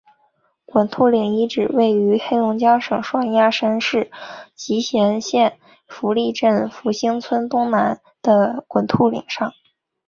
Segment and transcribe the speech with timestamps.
[0.65, 4.09] 滚兔岭遗址位于黑龙江省双鸭山市
[4.55, 9.53] 集贤县福利镇福兴村东南的滚兔岭上。